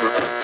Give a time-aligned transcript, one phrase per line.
[0.00, 0.39] Thank you.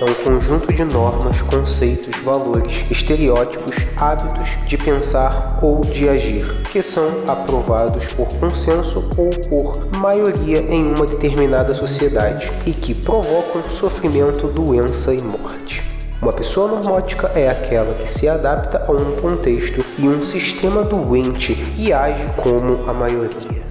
[0.00, 6.80] É um conjunto de normas, conceitos, valores, estereótipos, hábitos de pensar ou de agir, que
[6.82, 14.46] são aprovados por consenso ou por maioria em uma determinada sociedade e que provocam sofrimento,
[14.46, 15.82] doença e morte.
[16.22, 21.56] Uma pessoa normótica é aquela que se adapta a um contexto e um sistema doente
[21.76, 23.62] e age como a maioria.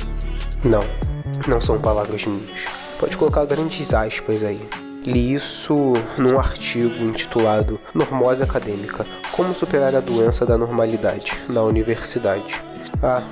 [0.63, 0.83] Não,
[1.47, 2.51] não são palavras minhas.
[2.99, 4.86] Pode colocar grandes aspas aí.
[5.05, 12.61] Li isso num artigo intitulado Normose Acadêmica: Como superar a doença da normalidade na universidade.
[13.01, 13.23] Ah,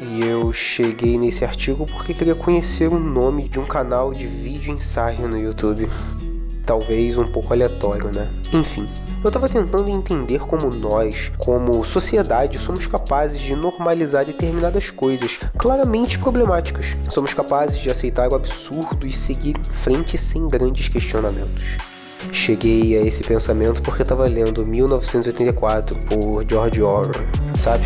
[0.00, 4.74] e eu cheguei nesse artigo porque queria conhecer o nome de um canal de vídeo
[4.74, 5.88] ensaio no YouTube.
[6.66, 8.28] Talvez um pouco aleatório, né?
[8.52, 8.88] Enfim,
[9.22, 16.18] eu estava tentando entender como nós, como sociedade, somos capazes de normalizar determinadas coisas claramente
[16.18, 16.96] problemáticas.
[17.08, 21.62] Somos capazes de aceitar o absurdo e seguir em frente sem grandes questionamentos.
[22.32, 27.26] Cheguei a esse pensamento porque estava lendo 1984 por George Orwell,
[27.58, 27.84] sabe?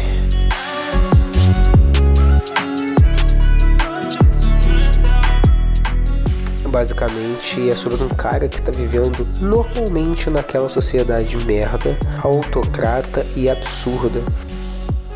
[6.77, 14.21] Basicamente é sobre um cara que está vivendo normalmente naquela sociedade merda, autocrata e absurda.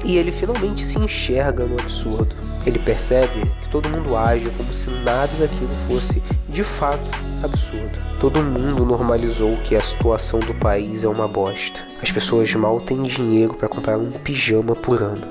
[0.02, 2.34] E ele finalmente se enxerga no absurdo.
[2.64, 7.10] Ele percebe que todo mundo age como se nada daquilo fosse de fato
[7.42, 7.98] absurdo.
[8.18, 11.80] Todo mundo normalizou que a situação do país é uma bosta.
[12.02, 15.26] As pessoas mal têm dinheiro para comprar um pijama por ano.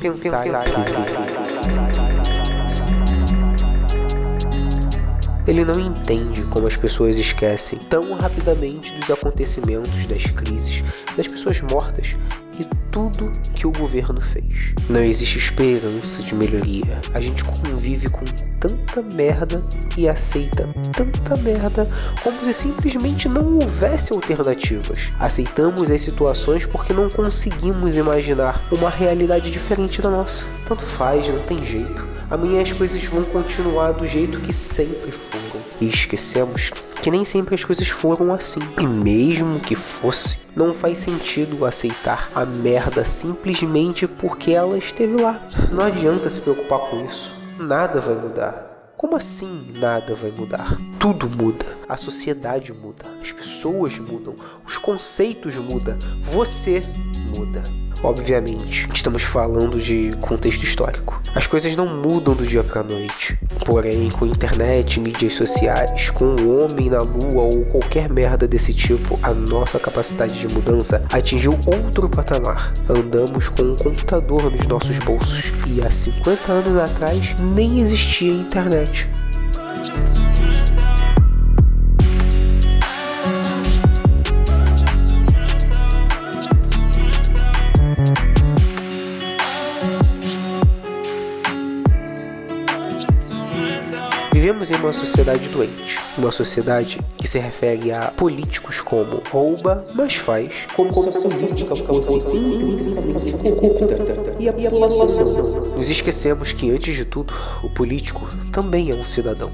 [0.00, 1.41] Pensar, Pensar
[5.52, 10.82] Ele não entende como as pessoas esquecem tão rapidamente dos acontecimentos, das crises,
[11.14, 12.16] das pessoas mortas
[12.58, 14.72] e tudo que o governo fez.
[14.88, 17.02] Não existe esperança de melhoria.
[17.12, 18.24] A gente convive com
[18.58, 19.62] tanta merda
[19.94, 21.86] e aceita tanta merda
[22.22, 25.12] como se simplesmente não houvesse alternativas.
[25.20, 30.46] Aceitamos as situações porque não conseguimos imaginar uma realidade diferente da nossa.
[30.66, 32.11] Tanto faz, não tem jeito.
[32.32, 35.62] Amanhã as coisas vão continuar do jeito que sempre foram.
[35.78, 36.70] E esquecemos
[37.02, 38.60] que nem sempre as coisas foram assim.
[38.80, 45.46] E mesmo que fosse, não faz sentido aceitar a merda simplesmente porque ela esteve lá.
[45.72, 47.30] Não adianta se preocupar com isso.
[47.58, 48.94] Nada vai mudar.
[48.96, 50.78] Como assim nada vai mudar?
[50.98, 51.66] Tudo muda.
[51.86, 56.80] A sociedade muda, as pessoas mudam, os conceitos mudam, você
[57.36, 57.81] muda.
[58.04, 61.22] Obviamente, estamos falando de contexto histórico.
[61.36, 63.38] As coisas não mudam do dia para noite.
[63.64, 69.16] Porém, com internet, mídias sociais, com o homem na lua ou qualquer merda desse tipo,
[69.22, 72.72] a nossa capacidade de mudança atingiu outro patamar.
[72.88, 79.21] Andamos com um computador nos nossos bolsos e há 50 anos atrás nem existia internet.
[94.62, 100.16] Vivemos em uma sociedade doente, uma sociedade que se refere a políticos como rouba, mas
[100.16, 102.10] faz, como, se a política fosse
[103.42, 105.06] corrupta e a população.
[105.76, 109.50] Nos esquecemos que, antes de tudo, o político também é um cidadão.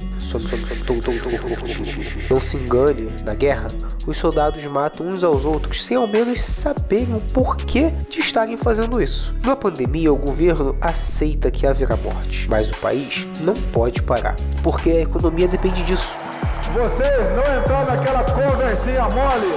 [2.30, 3.68] Não se engane, na guerra,
[4.06, 9.00] os soldados matam uns aos outros sem ao menos saberem o porquê de estarem fazendo
[9.00, 9.34] isso.
[9.44, 14.90] Na pandemia, o governo aceita que haverá morte, mas o país não pode parar, porque
[14.90, 16.27] a economia depende disso.
[16.74, 19.52] Vocês não entrar naquela conversinha mole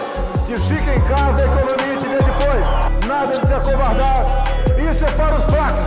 [0.46, 3.08] de fica em casa, a economia te vê depois.
[3.08, 4.46] Nada de se acovardar.
[4.92, 5.84] Isso é para os fracos.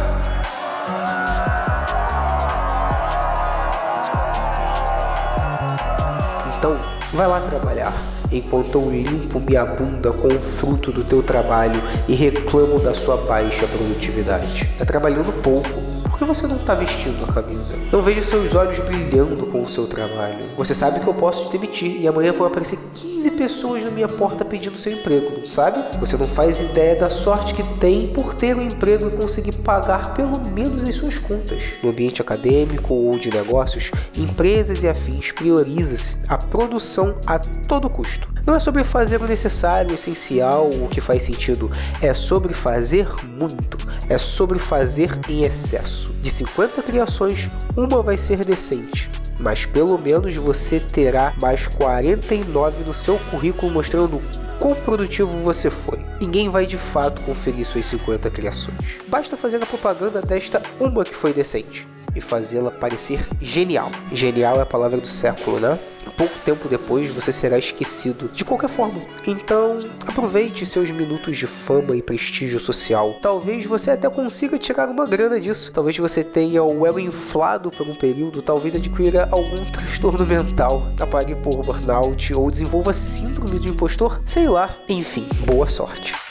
[6.57, 6.79] Então,
[7.13, 7.93] vai lá trabalhar
[8.31, 13.17] enquanto eu limpo minha bunda com o fruto do teu trabalho e reclamo da sua
[13.17, 14.69] baixa produtividade.
[14.73, 17.75] Está trabalhando pouco por que você não está vestindo a camisa?
[17.91, 20.45] Não vejo seus olhos brilhando com o seu trabalho.
[20.57, 24.07] Você sabe que eu posso te demitir e amanhã vão aparecer 15 pessoas na minha
[24.07, 25.99] porta pedindo seu emprego, não sabe?
[25.99, 30.15] Você não faz ideia da sorte que tem por ter um emprego e conseguir pagar
[30.15, 31.61] pelo menos as suas contas.
[31.83, 38.35] No ambiente acadêmico ou de negócios, empresas e afins prioriza-se a produção a todo custo.
[38.47, 41.71] Não é sobre fazer o necessário, o essencial, o que faz sentido.
[42.03, 43.79] É sobre fazer muito.
[44.07, 46.04] É sobre fazer em excesso.
[46.21, 49.11] De 50 criações, uma vai ser decente.
[49.39, 54.23] mas pelo menos você terá mais 49 no seu currículo mostrando
[54.61, 55.99] quão produtivo você foi.
[56.21, 58.79] Ninguém vai de fato conferir suas 50 criações.
[59.09, 63.91] Basta fazer a propaganda desta uma que foi decente e fazê-la parecer genial.
[64.13, 65.79] Genial é a palavra do século, né?
[66.17, 69.01] Pouco tempo depois você será esquecido de qualquer forma.
[69.27, 73.17] Então, aproveite seus minutos de fama e prestígio social.
[73.21, 75.73] Talvez você até consiga tirar uma grana disso.
[75.73, 81.35] Talvez você tenha o ego inflado por um período, talvez adquira algum transtorno mental, apague
[81.37, 84.77] por burnout ou desenvolva síndrome do impostor, sei lá.
[84.89, 86.24] Enfim, boa sorte.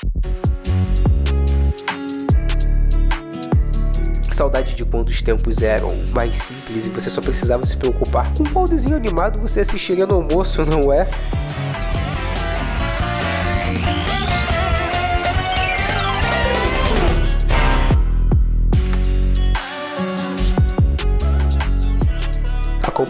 [4.34, 8.44] Saudade de quando os tempos eram mais simples e você só precisava se preocupar com
[8.44, 11.08] qual desenho animado você assistiria no almoço, não é?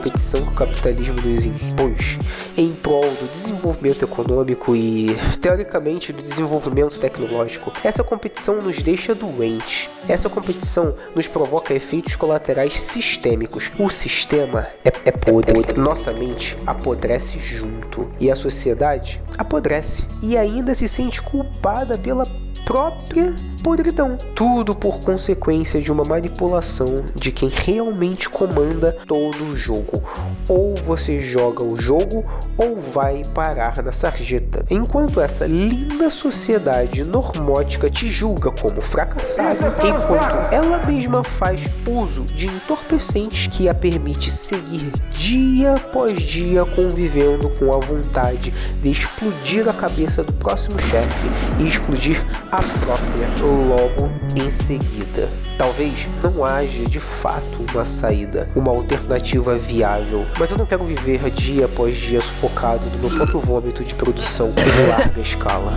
[0.04, 2.20] Competição que o capitalismo nos impôs
[2.58, 7.72] em prol do desenvolvimento econômico e, teoricamente, do desenvolvimento tecnológico.
[7.84, 9.90] Essa competição nos deixa doentes.
[10.10, 13.72] Essa competição nos provoca efeitos colaterais sistêmicos.
[13.80, 15.54] O sistema é, é podre.
[15.78, 18.12] Nossa mente apodrece junto.
[18.20, 20.04] E a sociedade apodrece.
[20.22, 22.28] E ainda se sente culpada pela
[22.66, 23.34] própria
[23.64, 24.18] podridão.
[24.36, 30.04] Tudo por consequência de uma manipulação de quem realmente comanda todo o jogo.
[30.50, 32.26] Ou você joga o jogo
[32.58, 34.66] ou vai parar na sarjeta.
[34.70, 42.48] Enquanto essa linda sociedade normótica te julga como fracassado, enquanto ela mesma faz uso de
[42.48, 48.52] entorpecentes que a permite seguir dia após dia convivendo com a vontade
[48.82, 51.28] de explodir a cabeça do próximo chefe
[51.60, 52.22] e explodir
[52.52, 55.30] a própria logo em seguida.
[55.58, 61.30] Talvez não haja de fato uma saída, uma alternativa viável, mas eu não quero viver
[61.30, 65.72] dia após dia sufocado no meu próprio vômito de produção em larga escala.